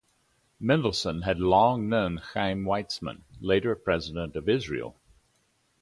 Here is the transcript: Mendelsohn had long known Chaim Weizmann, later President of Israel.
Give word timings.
Mendelsohn 0.59 1.21
had 1.21 1.37
long 1.39 1.87
known 1.87 2.17
Chaim 2.17 2.65
Weizmann, 2.65 3.21
later 3.39 3.75
President 3.75 4.35
of 4.35 4.49
Israel. 4.49 4.99